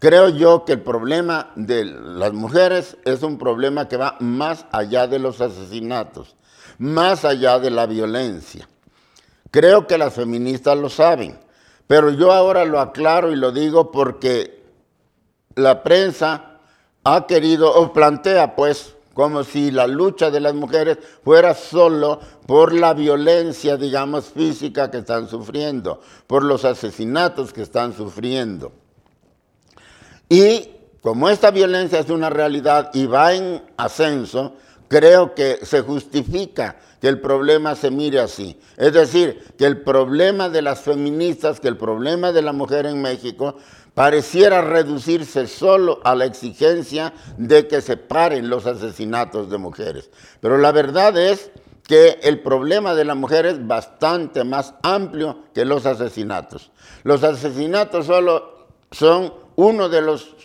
Creo 0.00 0.30
yo 0.30 0.64
que 0.64 0.72
el 0.72 0.80
problema 0.80 1.50
de 1.56 1.84
las 1.84 2.32
mujeres 2.32 2.96
es 3.04 3.22
un 3.22 3.36
problema 3.36 3.86
que 3.86 3.98
va 3.98 4.16
más 4.18 4.64
allá 4.72 5.06
de 5.06 5.18
los 5.18 5.42
asesinatos, 5.42 6.36
más 6.78 7.26
allá 7.26 7.58
de 7.58 7.70
la 7.70 7.84
violencia. 7.84 8.66
Creo 9.50 9.86
que 9.86 9.98
las 9.98 10.14
feministas 10.14 10.78
lo 10.78 10.88
saben, 10.88 11.38
pero 11.86 12.08
yo 12.12 12.32
ahora 12.32 12.64
lo 12.64 12.80
aclaro 12.80 13.30
y 13.30 13.36
lo 13.36 13.52
digo 13.52 13.92
porque 13.92 14.64
la 15.54 15.82
prensa 15.82 16.60
ha 17.04 17.26
querido 17.26 17.70
o 17.70 17.92
plantea 17.92 18.56
pues 18.56 18.96
como 19.20 19.44
si 19.44 19.70
la 19.70 19.86
lucha 19.86 20.30
de 20.30 20.40
las 20.40 20.54
mujeres 20.54 20.96
fuera 21.22 21.52
solo 21.52 22.20
por 22.46 22.72
la 22.72 22.94
violencia, 22.94 23.76
digamos, 23.76 24.30
física 24.30 24.90
que 24.90 24.96
están 24.96 25.28
sufriendo, 25.28 26.00
por 26.26 26.42
los 26.42 26.64
asesinatos 26.64 27.52
que 27.52 27.60
están 27.60 27.92
sufriendo. 27.92 28.72
Y 30.26 30.70
como 31.02 31.28
esta 31.28 31.50
violencia 31.50 31.98
es 31.98 32.08
una 32.08 32.30
realidad 32.30 32.92
y 32.94 33.04
va 33.04 33.34
en 33.34 33.62
ascenso, 33.76 34.54
creo 34.88 35.34
que 35.34 35.58
se 35.66 35.82
justifica 35.82 36.76
que 37.00 37.08
el 37.08 37.20
problema 37.20 37.74
se 37.74 37.90
mire 37.90 38.20
así. 38.20 38.58
Es 38.76 38.92
decir, 38.92 39.42
que 39.56 39.66
el 39.66 39.82
problema 39.82 40.48
de 40.48 40.62
las 40.62 40.80
feministas, 40.80 41.60
que 41.60 41.68
el 41.68 41.76
problema 41.76 42.32
de 42.32 42.42
la 42.42 42.52
mujer 42.52 42.86
en 42.86 43.00
México 43.00 43.56
pareciera 43.94 44.60
reducirse 44.60 45.46
solo 45.46 46.00
a 46.04 46.14
la 46.14 46.26
exigencia 46.26 47.12
de 47.36 47.66
que 47.66 47.80
se 47.80 47.96
paren 47.96 48.48
los 48.48 48.66
asesinatos 48.66 49.50
de 49.50 49.58
mujeres. 49.58 50.10
Pero 50.40 50.58
la 50.58 50.72
verdad 50.72 51.16
es 51.18 51.50
que 51.86 52.20
el 52.22 52.40
problema 52.40 52.94
de 52.94 53.04
la 53.04 53.14
mujer 53.14 53.46
es 53.46 53.66
bastante 53.66 54.44
más 54.44 54.74
amplio 54.82 55.44
que 55.54 55.64
los 55.64 55.86
asesinatos. 55.86 56.70
Los 57.02 57.24
asesinatos 57.24 58.06
solo 58.06 58.68
son 58.92 59.34
uno 59.56 59.88
de 59.88 60.00
los 60.00 60.36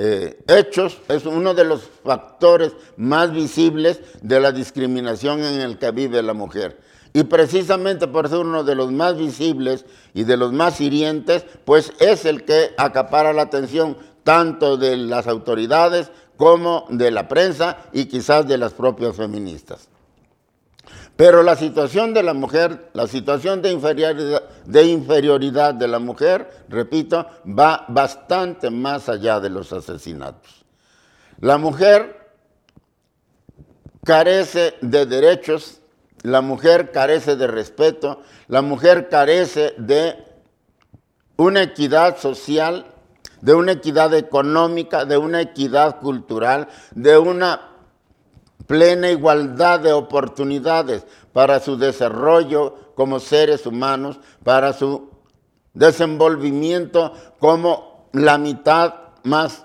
eh, 0.00 0.38
hechos, 0.46 0.98
es 1.08 1.26
uno 1.26 1.54
de 1.54 1.64
los 1.64 1.82
factores 2.04 2.72
más 2.96 3.32
visibles 3.32 4.00
de 4.22 4.38
la 4.38 4.52
discriminación 4.52 5.42
en 5.42 5.60
el 5.60 5.76
que 5.76 5.90
vive 5.90 6.22
la 6.22 6.34
mujer. 6.34 6.78
Y 7.12 7.24
precisamente 7.24 8.06
por 8.06 8.28
ser 8.28 8.38
uno 8.38 8.62
de 8.62 8.76
los 8.76 8.92
más 8.92 9.16
visibles 9.16 9.84
y 10.14 10.22
de 10.22 10.36
los 10.36 10.52
más 10.52 10.80
hirientes, 10.80 11.44
pues 11.64 11.92
es 11.98 12.26
el 12.26 12.44
que 12.44 12.74
acapara 12.76 13.32
la 13.32 13.42
atención 13.42 13.96
tanto 14.22 14.76
de 14.76 14.96
las 14.96 15.26
autoridades 15.26 16.12
como 16.36 16.86
de 16.90 17.10
la 17.10 17.26
prensa 17.26 17.78
y 17.92 18.04
quizás 18.04 18.46
de 18.46 18.56
las 18.56 18.74
propias 18.74 19.16
feministas. 19.16 19.88
Pero 21.18 21.42
la 21.42 21.56
situación 21.56 22.14
de 22.14 22.22
la 22.22 22.32
mujer, 22.32 22.90
la 22.92 23.08
situación 23.08 23.60
de 23.60 23.72
inferioridad, 23.72 25.74
de 25.74 25.88
la 25.88 25.98
mujer, 25.98 26.48
repito, 26.68 27.26
va 27.44 27.84
bastante 27.88 28.70
más 28.70 29.08
allá 29.08 29.40
de 29.40 29.50
los 29.50 29.72
asesinatos. 29.72 30.64
La 31.40 31.58
mujer 31.58 32.30
carece 34.04 34.76
de 34.80 35.06
derechos, 35.06 35.80
la 36.22 36.40
mujer 36.40 36.92
carece 36.92 37.34
de 37.34 37.48
respeto, 37.48 38.22
la 38.46 38.62
mujer 38.62 39.08
carece 39.08 39.74
de 39.76 40.24
una 41.36 41.64
equidad 41.64 42.16
social, 42.18 42.86
de 43.40 43.54
una 43.54 43.72
equidad 43.72 44.14
económica, 44.14 45.04
de 45.04 45.18
una 45.18 45.40
equidad 45.40 45.98
cultural, 45.98 46.68
de 46.94 47.18
una 47.18 47.72
plena 48.68 49.10
igualdad 49.10 49.80
de 49.80 49.94
oportunidades 49.94 51.04
para 51.32 51.58
su 51.58 51.76
desarrollo 51.76 52.92
como 52.94 53.18
seres 53.18 53.66
humanos, 53.66 54.20
para 54.44 54.74
su 54.74 55.08
desenvolvimiento 55.72 57.12
como 57.40 58.10
la 58.12 58.36
mitad 58.36 58.94
más, 59.24 59.64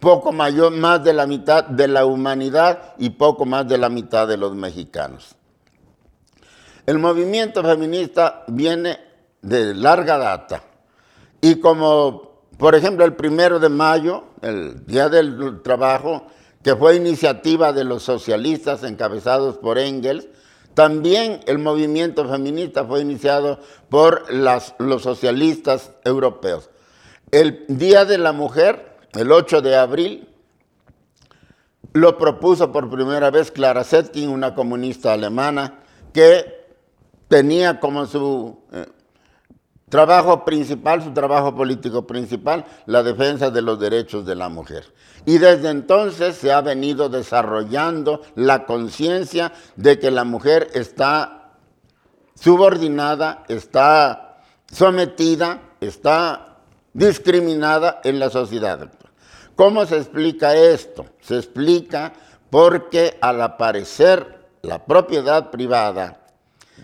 poco 0.00 0.32
mayor, 0.32 0.72
más 0.72 1.04
de 1.04 1.12
la 1.12 1.26
mitad 1.26 1.64
de 1.64 1.86
la 1.86 2.04
humanidad 2.04 2.94
y 2.98 3.10
poco 3.10 3.44
más 3.44 3.68
de 3.68 3.78
la 3.78 3.88
mitad 3.88 4.26
de 4.26 4.36
los 4.36 4.54
mexicanos. 4.56 5.36
El 6.84 6.98
movimiento 6.98 7.62
feminista 7.62 8.42
viene 8.48 8.98
de 9.40 9.72
larga 9.72 10.18
data 10.18 10.64
y 11.40 11.60
como, 11.60 12.40
por 12.58 12.74
ejemplo, 12.74 13.04
el 13.04 13.14
primero 13.14 13.60
de 13.60 13.68
mayo, 13.68 14.24
el 14.40 14.84
Día 14.84 15.08
del 15.08 15.62
Trabajo, 15.62 16.26
que 16.62 16.76
fue 16.76 16.96
iniciativa 16.96 17.72
de 17.72 17.84
los 17.84 18.02
socialistas 18.04 18.84
encabezados 18.84 19.58
por 19.58 19.78
Engels. 19.78 20.28
También 20.74 21.40
el 21.46 21.58
movimiento 21.58 22.28
feminista 22.28 22.84
fue 22.84 23.00
iniciado 23.00 23.60
por 23.88 24.32
los 24.32 25.02
socialistas 25.02 25.92
europeos. 26.04 26.70
El 27.30 27.64
Día 27.68 28.04
de 28.04 28.18
la 28.18 28.32
Mujer, 28.32 28.96
el 29.12 29.32
8 29.32 29.60
de 29.60 29.76
abril, 29.76 30.28
lo 31.92 32.16
propuso 32.16 32.72
por 32.72 32.90
primera 32.90 33.30
vez 33.30 33.50
Clara 33.50 33.84
Zetkin, 33.84 34.28
una 34.28 34.54
comunista 34.54 35.12
alemana, 35.12 35.80
que 36.12 36.62
tenía 37.28 37.80
como 37.80 38.06
su 38.06 38.58
eh, 38.72 38.86
trabajo 39.92 40.42
principal, 40.46 41.02
su 41.02 41.12
trabajo 41.12 41.54
político 41.54 42.06
principal, 42.06 42.64
la 42.86 43.02
defensa 43.02 43.50
de 43.50 43.60
los 43.60 43.78
derechos 43.78 44.24
de 44.24 44.34
la 44.34 44.48
mujer. 44.48 44.90
Y 45.26 45.36
desde 45.36 45.68
entonces 45.68 46.34
se 46.36 46.50
ha 46.50 46.62
venido 46.62 47.10
desarrollando 47.10 48.22
la 48.34 48.64
conciencia 48.64 49.52
de 49.76 49.98
que 49.98 50.10
la 50.10 50.24
mujer 50.24 50.70
está 50.72 51.50
subordinada, 52.34 53.44
está 53.48 54.38
sometida, 54.66 55.60
está 55.78 56.56
discriminada 56.94 58.00
en 58.02 58.18
la 58.18 58.30
sociedad. 58.30 58.90
¿Cómo 59.56 59.84
se 59.84 59.98
explica 59.98 60.56
esto? 60.56 61.04
Se 61.20 61.36
explica 61.36 62.14
porque 62.48 63.18
al 63.20 63.42
aparecer 63.42 64.48
la 64.62 64.86
propiedad 64.86 65.50
privada, 65.50 66.21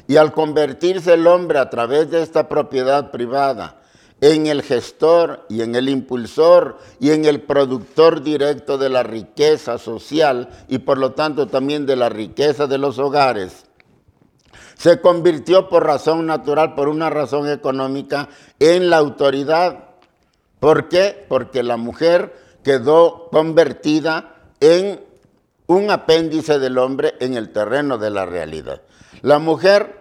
y 0.09 0.17
al 0.17 0.33
convertirse 0.33 1.15
el 1.15 1.27
hombre 1.29 1.59
a 1.59 1.71
través 1.71 2.11
de 2.11 2.23
esta 2.23 2.49
propiedad 2.49 3.13
privada 3.13 3.77
en 4.21 4.47
el 4.49 4.63
gestor 4.63 5.45
y 5.49 5.63
en 5.63 5.77
el 5.77 5.89
impulsor 5.89 6.79
y 6.99 7.11
en 7.11 7.25
el 7.25 7.43
productor 7.43 8.23
directo 8.23 8.79
de 8.79 8.89
la 8.89 9.05
riqueza 9.05 9.79
social 9.79 10.49
y 10.67 10.79
por 10.79 10.99
lo 10.99 11.13
tanto 11.13 11.47
también 11.47 11.87
de 11.87 11.95
la 11.95 12.09
riqueza 12.09 12.67
de 12.67 12.79
los 12.79 12.99
hogares, 12.99 13.67
se 14.77 15.01
convirtió 15.01 15.69
por 15.69 15.85
razón 15.85 16.27
natural, 16.27 16.75
por 16.75 16.89
una 16.89 17.11
razón 17.11 17.49
económica, 17.49 18.29
en 18.59 18.91
la 18.91 18.97
autoridad. 18.97 19.91
¿Por 20.59 20.89
qué? 20.89 21.27
Porque 21.29 21.63
la 21.63 21.77
mujer 21.77 22.35
quedó 22.63 23.29
convertida 23.31 24.37
en 24.61 25.01
un 25.67 25.91
apéndice 25.91 26.59
del 26.59 26.79
hombre 26.79 27.15
en 27.21 27.35
el 27.35 27.53
terreno 27.53 27.99
de 27.99 28.11
la 28.11 28.25
realidad. 28.25 28.83
La 29.23 29.41
mujer 29.41 29.98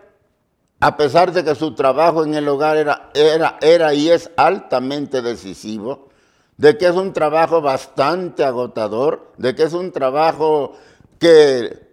a 0.79 0.95
pesar 0.95 1.31
de 1.31 1.43
que 1.43 1.55
su 1.55 1.73
trabajo 1.73 2.23
en 2.23 2.35
el 2.35 2.47
hogar 2.47 2.77
era, 2.77 3.09
era, 3.13 3.57
era 3.61 3.93
y 3.93 4.09
es 4.09 4.29
altamente 4.37 5.21
decisivo, 5.21 6.09
de 6.57 6.77
que 6.77 6.87
es 6.87 6.95
un 6.95 7.13
trabajo 7.13 7.61
bastante 7.61 8.43
agotador, 8.43 9.33
de 9.37 9.55
que 9.55 9.63
es 9.63 9.73
un 9.73 9.91
trabajo 9.91 10.73
que 11.19 11.87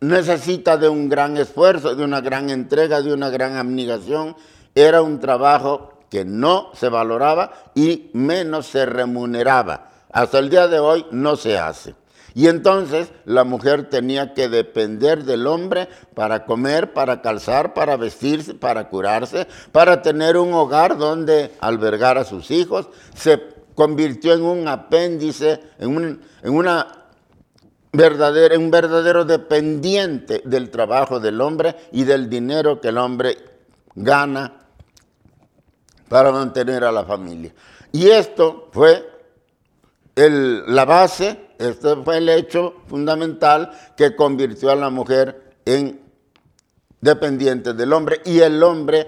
necesita 0.00 0.76
de 0.76 0.88
un 0.88 1.08
gran 1.08 1.36
esfuerzo, 1.36 1.94
de 1.94 2.04
una 2.04 2.20
gran 2.20 2.50
entrega, 2.50 3.02
de 3.02 3.12
una 3.12 3.30
gran 3.30 3.56
abnegación. 3.56 4.36
Era 4.74 5.02
un 5.02 5.18
trabajo 5.18 5.98
que 6.10 6.24
no 6.24 6.70
se 6.74 6.88
valoraba 6.88 7.52
y 7.74 8.10
menos 8.14 8.66
se 8.66 8.86
remuneraba. 8.86 9.90
Hasta 10.12 10.38
el 10.38 10.48
día 10.50 10.68
de 10.68 10.78
hoy 10.78 11.06
no 11.10 11.36
se 11.36 11.58
hace. 11.58 11.94
Y 12.38 12.46
entonces 12.46 13.10
la 13.24 13.42
mujer 13.42 13.90
tenía 13.90 14.32
que 14.32 14.48
depender 14.48 15.24
del 15.24 15.48
hombre 15.48 15.88
para 16.14 16.44
comer, 16.44 16.92
para 16.92 17.20
calzar, 17.20 17.74
para 17.74 17.96
vestirse, 17.96 18.54
para 18.54 18.88
curarse, 18.88 19.48
para 19.72 20.02
tener 20.02 20.36
un 20.36 20.54
hogar 20.54 20.96
donde 20.96 21.50
albergar 21.58 22.16
a 22.16 22.22
sus 22.22 22.52
hijos. 22.52 22.90
Se 23.16 23.42
convirtió 23.74 24.34
en 24.34 24.42
un 24.42 24.68
apéndice, 24.68 25.58
en, 25.80 26.20
en 26.44 26.54
una 26.54 27.08
verdadero, 27.90 28.56
un 28.56 28.70
verdadero 28.70 29.24
dependiente 29.24 30.40
del 30.44 30.70
trabajo 30.70 31.18
del 31.18 31.40
hombre 31.40 31.74
y 31.90 32.04
del 32.04 32.30
dinero 32.30 32.80
que 32.80 32.90
el 32.90 32.98
hombre 32.98 33.36
gana 33.96 34.60
para 36.08 36.30
mantener 36.30 36.84
a 36.84 36.92
la 36.92 37.04
familia. 37.04 37.52
Y 37.90 38.10
esto 38.10 38.68
fue 38.70 39.17
la 40.26 40.84
base, 40.84 41.50
este 41.58 41.96
fue 41.96 42.18
el 42.18 42.28
hecho 42.28 42.74
fundamental 42.86 43.70
que 43.96 44.16
convirtió 44.16 44.70
a 44.70 44.76
la 44.76 44.90
mujer 44.90 45.54
en 45.64 46.00
dependiente 47.00 47.72
del 47.74 47.92
hombre 47.92 48.20
y 48.24 48.40
el 48.40 48.62
hombre, 48.62 49.06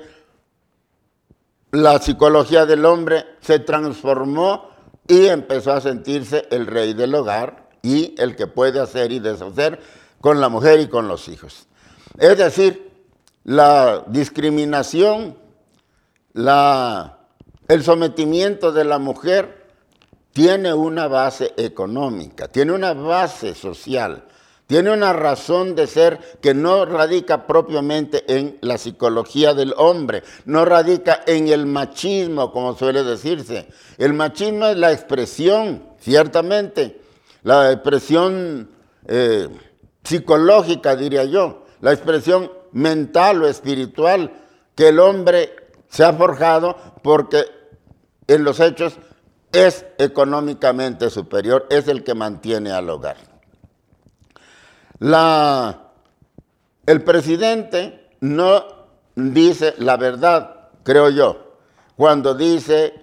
la 1.73 1.99
psicología 2.01 2.67
del 2.67 2.85
hombre 2.85 3.25
se 3.41 3.59
transformó 3.59 4.71
y 5.09 5.27
empezó 5.27 5.73
a 5.73 5.81
sentirse 5.81 6.47
el 6.51 6.67
rey 6.67 6.95
del 6.95 7.15
hogar 7.15 7.71
y 7.83 8.15
el 8.19 8.37
que 8.37 8.47
puede 8.47 8.79
hacer 8.79 9.11
y 9.11 9.19
deshacer 9.19 9.81
con 10.21 10.41
la 10.41 10.49
mujer 10.49 10.79
y 10.81 10.89
con 10.89 11.09
los 11.09 11.29
hijos. 11.29 11.67
Es 12.19 12.37
decir, 12.39 12.93
la 13.45 14.05
discriminación, 14.07 15.37
la, 16.35 17.19
el 17.67 17.83
sometimiento 17.83 18.71
de 18.71 18.85
la 18.85 18.99
mujer 18.99 19.60
tiene 20.33 20.73
una 20.73 21.09
base 21.09 21.53
económica, 21.57 22.49
tiene 22.49 22.73
una 22.73 22.93
base 22.93 23.55
social, 23.55 24.25
tiene 24.67 24.93
una 24.93 25.13
razón 25.13 25.75
de 25.75 25.89
ser 25.89 26.21
que 26.41 26.55
no 26.55 26.85
radica 26.85 27.47
propiamente 27.47 28.23
en 28.29 28.57
la 28.61 28.79
psicología 28.79 29.53
del 29.53 29.75
hombre, 29.77 30.23
no 30.45 30.65
radica 30.65 31.23
en 31.27 31.49
el 31.49 31.67
machismo, 31.67 32.53
como 32.53 32.77
suele 32.77 33.03
decirse. 33.03 33.67
El 33.99 34.13
machismo 34.13 34.67
es 34.67 34.77
la 34.77 34.93
expresión, 34.93 35.83
ciertamente, 35.99 37.01
la 37.43 37.73
expresión 37.73 38.71
eh, 39.09 39.49
psicológica, 40.05 40.95
diría 40.95 41.25
yo, 41.25 41.65
la 41.81 41.93
expresión 41.93 42.53
mental 42.71 43.43
o 43.43 43.49
espiritual 43.49 44.33
que 44.77 44.89
el 44.89 45.01
hombre 45.01 45.57
se 45.89 46.05
ha 46.05 46.13
forjado 46.13 46.77
porque 47.03 47.45
en 48.29 48.45
los 48.45 48.61
hechos 48.61 48.99
es 49.53 49.85
económicamente 49.99 51.11
superior, 51.11 51.67
es 51.71 51.89
el 51.89 52.05
que 52.05 52.15
mantiene 52.15 52.73
al 52.73 52.89
hogar. 52.89 53.17
el 56.87 57.03
presidente 57.03 58.11
no 58.21 58.65
dice 59.15 59.75
la 59.79 59.97
verdad, 59.97 60.69
creo 60.83 61.11
yo, 61.11 61.57
cuando 61.97 62.35
dice 62.35 62.95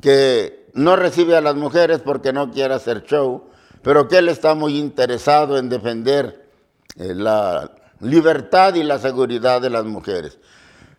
que 0.00 0.70
no 0.74 0.96
recibe 0.96 1.36
a 1.36 1.40
las 1.40 1.54
mujeres 1.54 2.00
porque 2.00 2.32
no 2.32 2.50
quiere 2.50 2.74
hacer 2.74 3.04
show, 3.04 3.44
pero 3.82 4.08
que 4.08 4.18
él 4.18 4.28
está 4.28 4.54
muy 4.54 4.78
interesado 4.78 5.58
en 5.58 5.68
defender 5.68 6.48
eh, 6.96 7.14
la 7.14 7.70
libertad 8.00 8.74
y 8.74 8.82
la 8.82 8.98
seguridad 8.98 9.60
de 9.60 9.70
las 9.70 9.84
mujeres. 9.84 10.38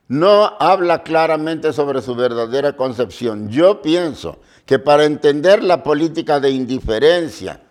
No 0.07 0.57
habla 0.59 1.03
claramente 1.03 1.73
sobre 1.73 2.01
su 2.01 2.15
verdadera 2.15 2.75
concepción. 2.75 3.49
Yo 3.49 3.81
pienso 3.81 4.39
que 4.65 4.79
para 4.79 5.05
entender 5.05 5.63
la 5.63 5.83
política 5.83 6.39
de 6.39 6.51
indiferencia, 6.51 7.61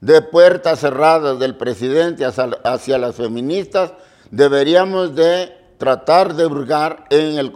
de 0.00 0.22
puertas 0.22 0.80
cerradas 0.80 1.38
del 1.38 1.56
presidente 1.56 2.24
hacia, 2.24 2.98
las 2.98 3.14
feministas, 3.16 3.92
deberíamos 4.30 5.14
de 5.14 5.52
tratar 5.78 6.34
de 6.34 6.46
hurgar 6.46 7.04
en 7.10 7.38
el 7.38 7.52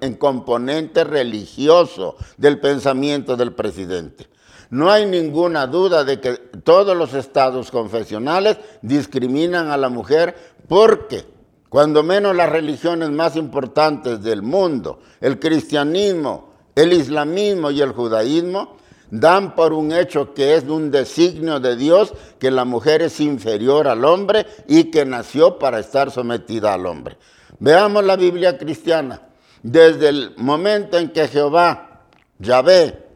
en 0.00 0.14
componente 0.14 1.04
religioso 1.04 2.16
del 2.36 2.60
pensamiento 2.60 3.36
del 3.36 3.52
presidente. 3.52 4.28
No 4.70 4.90
hay 4.90 5.04
ninguna 5.04 5.66
duda 5.66 6.04
de 6.04 6.20
que 6.20 6.34
todos 6.34 6.96
los 6.96 7.12
estados 7.14 7.72
confesionales 7.72 8.56
discriminan 8.82 9.70
a 9.70 9.76
la 9.76 9.88
mujer 9.88 10.36
porque, 10.68 11.24
cuando 11.70 12.02
menos 12.02 12.34
las 12.34 12.50
religiones 12.50 13.10
más 13.10 13.36
importantes 13.36 14.20
del 14.22 14.42
mundo, 14.42 14.98
el 15.20 15.38
cristianismo, 15.38 16.52
el 16.74 16.92
islamismo 16.92 17.70
y 17.70 17.80
el 17.80 17.92
judaísmo 17.92 18.76
dan 19.08 19.54
por 19.54 19.72
un 19.72 19.92
hecho 19.92 20.34
que 20.34 20.56
es 20.56 20.64
un 20.64 20.90
designio 20.90 21.60
de 21.60 21.76
Dios 21.76 22.12
que 22.40 22.50
la 22.50 22.64
mujer 22.64 23.02
es 23.02 23.20
inferior 23.20 23.86
al 23.86 24.04
hombre 24.04 24.46
y 24.66 24.90
que 24.90 25.04
nació 25.04 25.60
para 25.60 25.78
estar 25.78 26.10
sometida 26.10 26.74
al 26.74 26.86
hombre. 26.86 27.16
Veamos 27.60 28.04
la 28.04 28.16
Biblia 28.16 28.58
cristiana. 28.58 29.22
Desde 29.62 30.08
el 30.08 30.34
momento 30.38 30.98
en 30.98 31.10
que 31.10 31.28
Jehová, 31.28 32.02
Yahvé, 32.40 33.06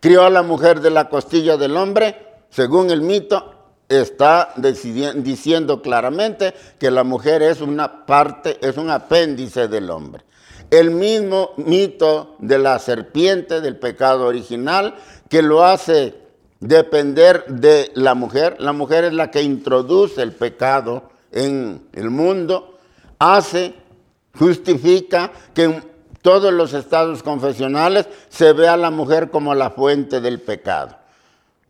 crió 0.00 0.24
a 0.24 0.30
la 0.30 0.42
mujer 0.42 0.80
de 0.80 0.90
la 0.90 1.08
costilla 1.08 1.56
del 1.56 1.74
hombre, 1.76 2.16
según 2.50 2.90
el 2.90 3.00
mito, 3.00 3.55
está 3.88 4.52
diciendo 4.56 5.82
claramente 5.82 6.54
que 6.78 6.90
la 6.90 7.04
mujer 7.04 7.42
es 7.42 7.60
una 7.60 8.06
parte, 8.06 8.58
es 8.60 8.76
un 8.76 8.90
apéndice 8.90 9.68
del 9.68 9.90
hombre. 9.90 10.24
El 10.70 10.90
mismo 10.90 11.50
mito 11.56 12.36
de 12.40 12.58
la 12.58 12.78
serpiente, 12.78 13.60
del 13.60 13.76
pecado 13.76 14.26
original, 14.26 14.96
que 15.28 15.42
lo 15.42 15.64
hace 15.64 16.14
depender 16.60 17.44
de 17.46 17.92
la 17.94 18.14
mujer. 18.14 18.56
La 18.58 18.72
mujer 18.72 19.04
es 19.04 19.12
la 19.12 19.30
que 19.30 19.42
introduce 19.42 20.20
el 20.22 20.32
pecado 20.32 21.10
en 21.30 21.86
el 21.92 22.10
mundo, 22.10 22.78
hace, 23.18 23.74
justifica 24.36 25.30
que 25.54 25.64
en 25.64 25.84
todos 26.22 26.52
los 26.52 26.72
estados 26.72 27.22
confesionales 27.22 28.08
se 28.28 28.52
ve 28.52 28.66
a 28.66 28.76
la 28.76 28.90
mujer 28.90 29.30
como 29.30 29.54
la 29.54 29.70
fuente 29.70 30.20
del 30.20 30.40
pecado. 30.40 30.96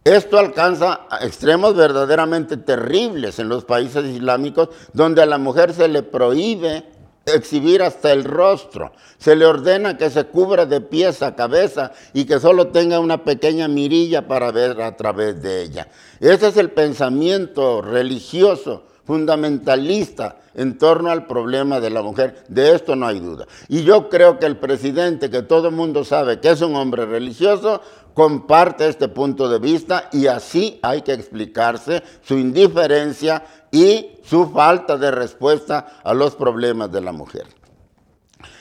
Esto 0.07 0.38
alcanza 0.38 1.09
extremos 1.21 1.75
verdaderamente 1.75 2.57
terribles 2.57 3.40
en 3.40 3.49
los 3.49 3.64
países 3.64 4.05
islámicos, 4.05 4.69
donde 4.92 5.21
a 5.21 5.27
la 5.27 5.37
mujer 5.37 5.75
se 5.75 5.88
le 5.88 6.05
prohíbe 6.05 6.85
exhibir 7.25 7.83
hasta 7.83 8.12
el 8.12 8.23
rostro. 8.23 8.92
Se 9.19 9.35
le 9.35 9.47
ordena 9.47 9.99
que 9.99 10.09
se 10.11 10.27
cubra 10.27 10.64
de 10.64 10.81
pies 10.81 11.25
a 11.25 11.35
cabeza 11.35 11.90
y 12.12 12.25
que 12.25 12.38
solo 12.38 12.69
tenga 12.69 13.01
una 13.01 13.25
pequeña 13.25 13.66
mirilla 13.66 14.29
para 14.29 14.53
ver 14.53 14.81
a 14.81 14.97
través 14.97 15.42
de 15.42 15.62
ella. 15.62 15.88
Ese 16.21 16.47
es 16.47 16.57
el 16.57 16.71
pensamiento 16.71 17.83
religioso 17.83 18.85
fundamentalista 19.07 20.40
en 20.55 20.79
torno 20.79 21.11
al 21.11 21.27
problema 21.27 21.81
de 21.81 21.90
la 21.90 22.03
mujer. 22.03 22.45
De 22.49 22.75
esto 22.75 22.97
no 22.97 23.07
hay 23.07 23.21
duda. 23.21 23.47
Y 23.69 23.85
yo 23.85 24.09
creo 24.09 24.38
que 24.38 24.47
el 24.47 24.57
presidente, 24.57 25.31
que 25.31 25.42
todo 25.42 25.69
el 25.69 25.75
mundo 25.75 26.05
sabe 26.05 26.40
que 26.40 26.51
es 26.51 26.61
un 26.61 26.75
hombre 26.75 27.07
religioso, 27.07 27.81
comparte 28.14 28.88
este 28.88 29.09
punto 29.09 29.49
de 29.49 29.59
vista 29.59 30.09
y 30.12 30.27
así 30.27 30.81
hay 30.83 31.03
que 31.03 31.12
explicarse 31.12 32.03
su 32.23 32.37
indiferencia 32.38 33.45
y 33.71 34.19
su 34.25 34.51
falta 34.51 34.97
de 34.97 35.11
respuesta 35.11 36.01
a 36.03 36.14
los 36.14 36.35
problemas 36.35 36.90
de 36.90 37.03
la 37.03 37.12
mujer. 37.12 37.47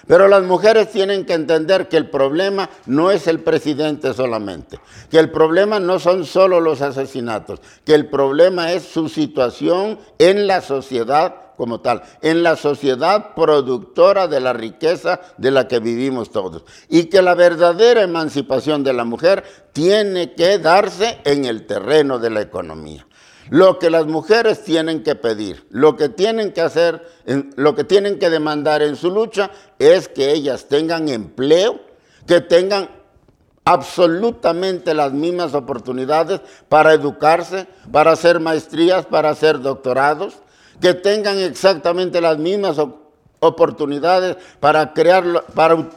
Pero 0.07 0.27
las 0.27 0.43
mujeres 0.43 0.91
tienen 0.91 1.25
que 1.25 1.33
entender 1.33 1.87
que 1.87 1.97
el 1.97 2.09
problema 2.09 2.69
no 2.85 3.11
es 3.11 3.27
el 3.27 3.39
presidente 3.39 4.13
solamente, 4.13 4.79
que 5.09 5.17
el 5.17 5.31
problema 5.31 5.79
no 5.79 5.99
son 5.99 6.25
solo 6.25 6.59
los 6.59 6.81
asesinatos, 6.81 7.59
que 7.83 7.95
el 7.95 8.07
problema 8.07 8.71
es 8.71 8.83
su 8.83 9.09
situación 9.09 9.97
en 10.19 10.45
la 10.45 10.61
sociedad 10.61 11.35
como 11.55 11.79
tal, 11.79 12.03
en 12.21 12.43
la 12.43 12.55
sociedad 12.55 13.33
productora 13.33 14.27
de 14.27 14.39
la 14.39 14.53
riqueza 14.53 15.21
de 15.37 15.51
la 15.51 15.67
que 15.67 15.79
vivimos 15.79 16.29
todos. 16.29 16.63
Y 16.89 17.05
que 17.05 17.21
la 17.21 17.33
verdadera 17.33 18.01
emancipación 18.01 18.83
de 18.83 18.93
la 18.93 19.05
mujer 19.05 19.43
tiene 19.73 20.33
que 20.33 20.59
darse 20.59 21.19
en 21.23 21.45
el 21.45 21.65
terreno 21.65 22.19
de 22.19 22.29
la 22.29 22.41
economía. 22.41 23.07
Lo 23.49 23.77
que 23.77 23.89
las 23.89 24.07
mujeres 24.07 24.63
tienen 24.63 25.03
que 25.03 25.15
pedir, 25.15 25.67
lo 25.69 25.95
que 25.95 26.09
tienen 26.09 26.51
que 26.51 26.61
hacer, 26.61 27.07
lo 27.55 27.75
que 27.75 27.83
tienen 27.83 28.17
que 28.17 28.29
demandar 28.29 28.81
en 28.81 28.95
su 28.95 29.11
lucha 29.11 29.51
es 29.77 30.07
que 30.07 30.31
ellas 30.31 30.65
tengan 30.67 31.09
empleo, 31.09 31.79
que 32.25 32.41
tengan 32.41 32.89
absolutamente 33.63 34.93
las 34.93 35.11
mismas 35.11 35.53
oportunidades 35.53 36.41
para 36.69 36.93
educarse, 36.93 37.67
para 37.91 38.11
hacer 38.11 38.39
maestrías, 38.39 39.05
para 39.05 39.29
hacer 39.29 39.59
doctorados, 39.59 40.39
que 40.81 40.93
tengan 40.93 41.37
exactamente 41.37 42.21
las 42.21 42.37
mismas 42.37 42.77
oportunidades 43.39 44.37
para 44.59 44.93
crear, 44.93 45.45
para, 45.53 45.89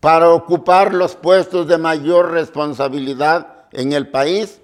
para 0.00 0.30
ocupar 0.30 0.94
los 0.94 1.16
puestos 1.16 1.66
de 1.66 1.78
mayor 1.78 2.32
responsabilidad 2.32 3.66
en 3.72 3.92
el 3.92 4.08
país, 4.08 4.60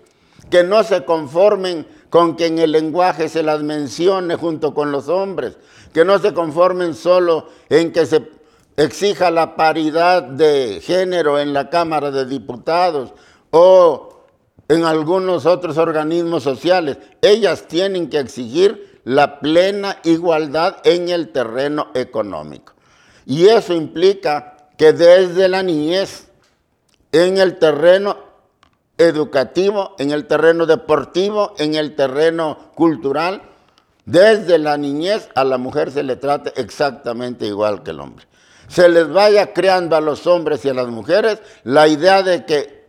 que 0.50 0.64
no 0.64 0.82
se 0.82 1.04
conformen 1.04 1.86
con 2.10 2.36
que 2.36 2.46
en 2.46 2.58
el 2.58 2.72
lenguaje 2.72 3.28
se 3.28 3.42
las 3.42 3.62
mencione 3.62 4.36
junto 4.36 4.74
con 4.74 4.92
los 4.92 5.08
hombres, 5.08 5.56
que 5.92 6.04
no 6.04 6.18
se 6.18 6.34
conformen 6.34 6.94
solo 6.94 7.46
en 7.68 7.92
que 7.92 8.04
se 8.04 8.28
exija 8.76 9.30
la 9.30 9.56
paridad 9.56 10.22
de 10.22 10.80
género 10.82 11.38
en 11.38 11.52
la 11.52 11.70
Cámara 11.70 12.10
de 12.10 12.26
Diputados 12.26 13.12
o 13.50 14.24
en 14.68 14.84
algunos 14.84 15.46
otros 15.46 15.78
organismos 15.78 16.42
sociales. 16.42 16.98
Ellas 17.22 17.68
tienen 17.68 18.08
que 18.08 18.18
exigir 18.18 19.00
la 19.04 19.40
plena 19.40 19.98
igualdad 20.04 20.76
en 20.84 21.08
el 21.08 21.30
terreno 21.30 21.88
económico. 21.94 22.74
Y 23.26 23.46
eso 23.46 23.74
implica 23.74 24.56
que 24.76 24.92
desde 24.92 25.48
la 25.48 25.62
niñez, 25.62 26.28
en 27.12 27.38
el 27.38 27.58
terreno 27.58 28.29
educativo, 29.00 29.94
en 29.98 30.10
el 30.10 30.26
terreno 30.26 30.66
deportivo, 30.66 31.54
en 31.58 31.74
el 31.74 31.96
terreno 31.96 32.58
cultural, 32.74 33.42
desde 34.04 34.58
la 34.58 34.76
niñez 34.76 35.28
a 35.34 35.44
la 35.44 35.56
mujer 35.56 35.90
se 35.90 36.02
le 36.02 36.16
trate 36.16 36.52
exactamente 36.60 37.46
igual 37.46 37.82
que 37.82 37.92
el 37.92 38.00
hombre. 38.00 38.26
Se 38.68 38.88
les 38.88 39.08
vaya 39.08 39.52
creando 39.52 39.96
a 39.96 40.00
los 40.00 40.26
hombres 40.26 40.64
y 40.64 40.68
a 40.68 40.74
las 40.74 40.88
mujeres 40.88 41.40
la 41.64 41.88
idea 41.88 42.22
de 42.22 42.44
que 42.44 42.80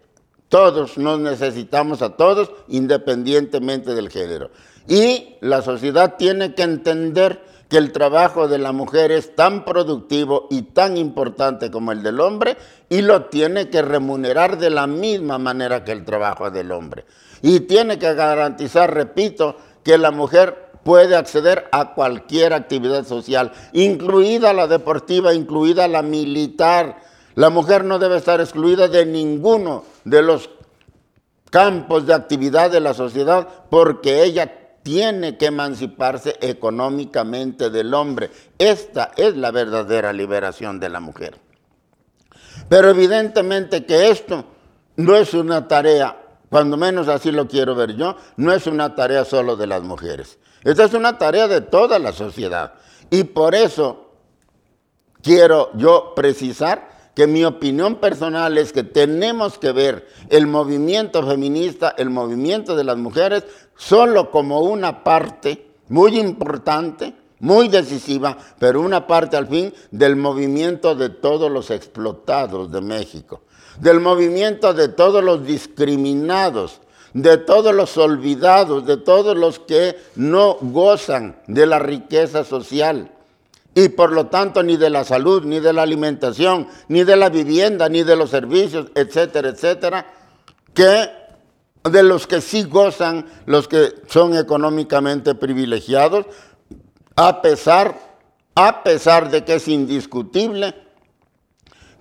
todos 0.50 0.98
nos 0.98 1.20
necesitamos 1.20 2.02
a 2.02 2.18
todos 2.18 2.52
independientemente 2.68 3.94
del 3.94 4.10
género. 4.10 4.52
Y 4.88 5.38
la 5.40 5.62
sociedad 5.62 6.16
tiene 6.18 6.54
que 6.54 6.64
entender 6.64 7.42
que 7.72 7.78
el 7.78 7.94
trabajo 7.94 8.50
de 8.50 8.58
la 8.58 8.74
mujer 8.74 9.14
es 9.14 9.34
tan 9.34 9.64
productivo 9.64 10.48
y 10.50 10.64
tan 10.64 10.98
importante 10.98 11.72
como 11.72 11.94
el 11.94 12.04
del 12.04 12.20
hombre 12.20 12.58
y 12.90 13.02
lo 13.02 13.28
tiene 13.28 13.70
que 13.70 13.82
remunerar 13.82 14.58
de 14.58 14.70
la 14.70 14.88
misma 14.88 15.38
manera 15.38 15.86
que 15.86 15.94
el 15.94 16.04
trabajo 16.04 16.52
del 16.52 16.74
hombre. 16.74 17.06
Y 17.42 17.62
tiene 17.62 17.98
que 17.98 18.14
garantizar, 18.14 18.94
repito, 18.94 19.56
que 19.86 19.98
la 19.98 20.12
mujer 20.12 20.74
puede 20.84 21.16
acceder 21.16 21.70
a 21.72 21.94
cualquier 21.94 22.52
actividad 22.52 23.06
social, 23.06 23.54
incluida 23.72 24.52
la 24.52 24.68
deportiva, 24.68 25.34
incluida 25.34 25.88
la 25.88 26.02
militar, 26.02 26.98
la 27.36 27.50
mujer 27.50 27.86
no 27.86 28.00
debe 28.00 28.18
estar 28.18 28.42
excluida 28.42 28.90
de 28.90 29.06
ninguno 29.06 29.86
de 30.04 30.22
los 30.22 30.50
campos 31.50 32.06
de 32.06 32.16
actividad 32.16 32.70
de 32.70 32.82
la 32.82 32.94
sociedad 32.94 33.48
porque 33.70 34.24
ella 34.24 34.61
tiene 34.84 35.38
que 35.38 35.48
emanciparse 35.48 36.38
económicamente 36.42 37.70
del 37.70 37.94
hombre. 37.94 38.32
Esta 38.58 39.12
es 39.16 39.36
la 39.36 39.52
verdadera 39.52 40.14
liberación 40.14 40.80
de 40.80 40.90
la 40.90 41.00
mujer. 41.00 41.40
Pero 42.68 42.90
evidentemente 42.90 43.86
que 43.86 44.10
esto 44.10 44.46
no 44.96 45.16
es 45.16 45.34
una 45.34 45.68
tarea, 45.68 46.18
cuando 46.50 46.78
menos 46.78 47.08
así 47.08 47.32
lo 47.32 47.48
quiero 47.48 47.76
ver 47.76 47.96
yo, 47.96 48.16
no 48.38 48.54
es 48.54 48.68
una 48.68 48.96
tarea 48.96 49.26
solo 49.26 49.56
de 49.56 49.68
las 49.68 49.84
mujeres. 49.84 50.38
Esta 50.64 50.84
es 50.84 50.94
una 50.94 51.18
tarea 51.18 51.48
de 51.48 51.62
toda 51.62 51.98
la 51.98 52.12
sociedad. 52.12 52.74
Y 53.10 53.24
por 53.24 53.56
eso 53.56 54.12
quiero 55.22 55.72
yo 55.76 56.14
precisar 56.16 56.91
que 57.16 57.28
mi 57.28 57.44
opinión 57.44 57.96
personal 57.96 58.58
es 58.58 58.72
que 58.72 58.84
tenemos 58.84 59.58
que 59.58 59.72
ver 59.72 60.08
el 60.30 60.48
movimiento 60.48 61.26
feminista, 61.26 61.94
el 61.98 62.10
movimiento 62.10 62.76
de 62.76 62.84
las 62.84 62.98
mujeres, 62.98 63.44
solo 63.76 64.32
como 64.32 64.62
una 64.62 65.04
parte 65.04 65.66
muy 65.90 66.18
importante, 66.18 67.14
muy 67.40 67.68
decisiva, 67.68 68.38
pero 68.60 68.82
una 68.82 69.08
parte 69.08 69.36
al 69.36 69.48
fin 69.48 69.74
del 69.90 70.16
movimiento 70.16 70.96
de 70.96 71.10
todos 71.10 71.52
los 71.52 71.70
explotados 71.70 72.72
de 72.72 72.82
México, 72.82 73.42
del 73.80 74.00
movimiento 74.00 74.74
de 74.74 74.88
todos 74.88 75.24
los 75.24 75.46
discriminados, 75.46 76.80
de 77.14 77.38
todos 77.38 77.76
los 77.76 77.98
olvidados, 77.98 78.86
de 78.86 78.96
todos 78.96 79.36
los 79.36 79.60
que 79.60 79.98
no 80.16 80.58
gozan 80.62 81.42
de 81.48 81.66
la 81.66 81.80
riqueza 81.80 82.46
social 82.46 83.12
y 83.74 83.90
por 83.90 84.12
lo 84.12 84.28
tanto 84.28 84.64
ni 84.64 84.78
de 84.78 84.90
la 84.90 85.04
salud, 85.04 85.44
ni 85.44 85.60
de 85.60 85.74
la 85.74 85.84
alimentación, 85.84 86.68
ni 86.88 87.04
de 87.04 87.16
la 87.16 87.30
vivienda, 87.30 87.88
ni 87.90 88.04
de 88.04 88.16
los 88.16 88.30
servicios, 88.30 88.88
etcétera, 88.96 89.50
etcétera, 89.50 90.06
que 90.74 91.10
de 91.84 92.04
los 92.04 92.28
que 92.28 92.42
sí 92.42 92.64
gozan 92.64 93.26
los 93.46 93.68
que 93.68 93.94
son 94.08 94.36
económicamente 94.36 95.36
privilegiados, 95.36 96.26
a 97.16 97.42
pesar, 97.42 97.98
a 98.56 98.84
pesar 98.84 99.32
de 99.32 99.44
que 99.46 99.56
es 99.56 99.68
indiscutible 99.68 100.76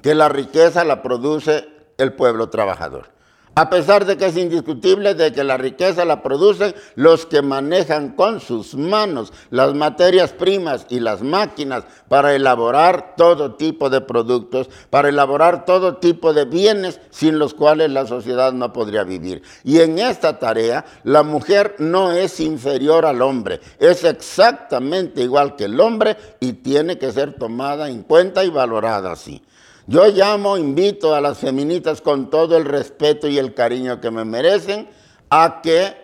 que 0.02 0.14
la 0.14 0.28
riqueza 0.28 0.84
la 0.84 1.02
produce 1.02 1.68
el 1.98 2.14
pueblo 2.14 2.50
trabajador 2.50 3.19
a 3.60 3.68
pesar 3.68 4.06
de 4.06 4.16
que 4.16 4.24
es 4.24 4.38
indiscutible 4.38 5.14
de 5.14 5.34
que 5.34 5.44
la 5.44 5.58
riqueza 5.58 6.06
la 6.06 6.22
producen 6.22 6.74
los 6.94 7.26
que 7.26 7.42
manejan 7.42 8.14
con 8.14 8.40
sus 8.40 8.74
manos 8.74 9.34
las 9.50 9.74
materias 9.74 10.32
primas 10.32 10.86
y 10.88 10.98
las 10.98 11.20
máquinas 11.20 11.84
para 12.08 12.34
elaborar 12.34 13.16
todo 13.18 13.56
tipo 13.56 13.90
de 13.90 14.00
productos, 14.00 14.70
para 14.88 15.10
elaborar 15.10 15.66
todo 15.66 15.98
tipo 15.98 16.32
de 16.32 16.46
bienes 16.46 17.00
sin 17.10 17.38
los 17.38 17.52
cuales 17.52 17.90
la 17.90 18.06
sociedad 18.06 18.54
no 18.54 18.72
podría 18.72 19.04
vivir. 19.04 19.42
Y 19.62 19.80
en 19.80 19.98
esta 19.98 20.38
tarea 20.38 20.86
la 21.04 21.22
mujer 21.22 21.74
no 21.80 22.12
es 22.12 22.40
inferior 22.40 23.04
al 23.04 23.20
hombre, 23.20 23.60
es 23.78 24.04
exactamente 24.04 25.20
igual 25.20 25.54
que 25.56 25.64
el 25.64 25.78
hombre 25.80 26.16
y 26.40 26.54
tiene 26.54 26.96
que 26.96 27.12
ser 27.12 27.34
tomada 27.34 27.90
en 27.90 28.04
cuenta 28.04 28.42
y 28.42 28.48
valorada 28.48 29.12
así. 29.12 29.42
Yo 29.90 30.06
llamo, 30.06 30.56
invito 30.56 31.16
a 31.16 31.20
las 31.20 31.38
feminitas 31.38 32.00
con 32.00 32.30
todo 32.30 32.56
el 32.56 32.64
respeto 32.64 33.26
y 33.26 33.38
el 33.38 33.54
cariño 33.54 34.00
que 34.00 34.12
me 34.12 34.24
merecen 34.24 34.88
a 35.30 35.60
que 35.60 35.96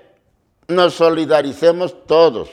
nos 0.66 0.94
solidaricemos 0.94 1.94
todos, 2.04 2.48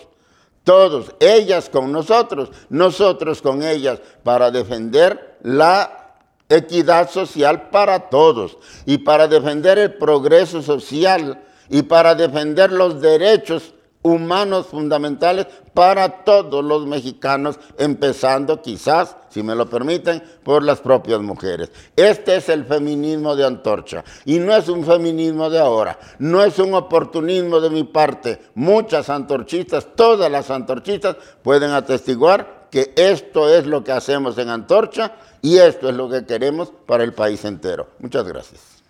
todos, 0.63 1.15
ellas 1.19 1.71
con 1.71 1.91
nosotros, 1.91 2.51
nosotros 2.69 3.41
con 3.41 3.63
ellas, 3.63 3.99
para 4.21 4.51
defender 4.51 5.39
la 5.41 6.17
equidad 6.49 7.09
social 7.09 7.71
para 7.71 8.11
todos 8.11 8.59
y 8.85 8.99
para 8.99 9.27
defender 9.27 9.79
el 9.79 9.95
progreso 9.95 10.61
social 10.61 11.43
y 11.67 11.81
para 11.81 12.13
defender 12.13 12.71
los 12.71 13.01
derechos 13.01 13.73
humanos 14.03 14.67
fundamentales 14.67 15.47
para 15.73 16.23
todos 16.23 16.63
los 16.63 16.85
mexicanos, 16.85 17.59
empezando 17.77 18.61
quizás, 18.61 19.15
si 19.29 19.41
me 19.41 19.55
lo 19.55 19.67
permiten, 19.67 20.21
por 20.43 20.63
las 20.63 20.81
propias 20.81 21.21
mujeres. 21.21 21.71
Este 21.95 22.35
es 22.35 22.49
el 22.49 22.65
feminismo 22.65 23.35
de 23.35 23.45
antorcha 23.45 24.03
y 24.25 24.37
no 24.37 24.55
es 24.55 24.69
un 24.69 24.85
feminismo 24.85 25.49
de 25.49 25.59
ahora, 25.59 25.97
no 26.19 26.43
es 26.43 26.59
un 26.59 26.75
oportunismo 26.75 27.59
de 27.59 27.69
mi 27.71 27.83
parte. 27.83 28.39
Muchas 28.53 29.09
antorchistas, 29.09 29.87
todas 29.95 30.29
las 30.29 30.51
antorchistas 30.51 31.15
pueden 31.41 31.71
atestiguar 31.71 32.67
que 32.69 32.93
esto 32.95 33.49
es 33.49 33.65
lo 33.65 33.83
que 33.83 33.91
hacemos 33.91 34.37
en 34.37 34.49
antorcha 34.49 35.15
y 35.41 35.57
esto 35.57 35.89
es 35.89 35.95
lo 35.95 36.09
que 36.09 36.25
queremos 36.25 36.71
para 36.85 37.03
el 37.03 37.13
país 37.13 37.45
entero. 37.45 37.87
Muchas 37.99 38.27
gracias. 38.27 38.82